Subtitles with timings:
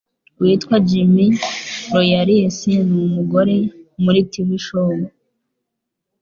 [0.39, 1.13] uwitwa Jim
[1.95, 2.59] Royals
[2.89, 3.55] numugore
[4.03, 4.89] Muri Tv Show